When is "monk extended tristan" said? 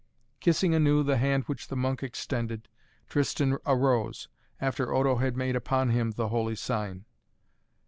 1.75-3.59